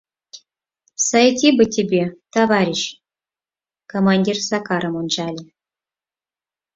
[1.07, 2.03] Сойти бы тебе,
[2.35, 2.81] товарищ,—
[3.91, 5.43] командир Сакарым ончале.